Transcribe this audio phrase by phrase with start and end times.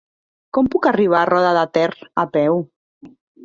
[0.57, 1.87] Com puc arribar a Roda de Ter
[2.25, 2.61] a peu?